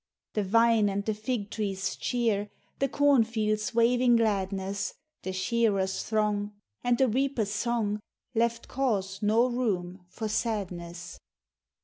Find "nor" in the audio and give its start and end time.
9.21-9.51